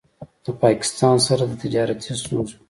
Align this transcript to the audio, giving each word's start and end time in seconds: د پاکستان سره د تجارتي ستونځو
د 0.45 0.47
پاکستان 0.63 1.15
سره 1.27 1.43
د 1.47 1.51
تجارتي 1.63 2.11
ستونځو 2.21 2.55